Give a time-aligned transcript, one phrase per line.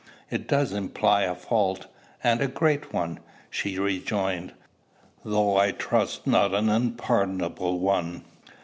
[0.31, 1.85] "It does imply a fault
[2.23, 3.19] and a great one,"
[3.51, 4.51] she rejoined;
[5.23, 8.23] "though I trust not an unpardonable one.